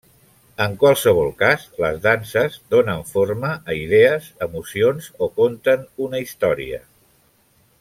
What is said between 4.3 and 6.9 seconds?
emocions o conten una història.